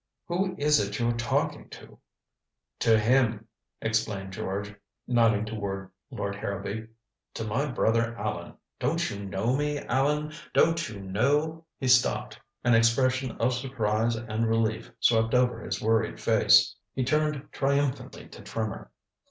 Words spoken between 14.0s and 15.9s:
and relief swept over his